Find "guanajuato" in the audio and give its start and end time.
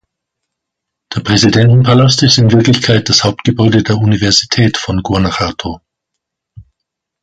5.03-5.79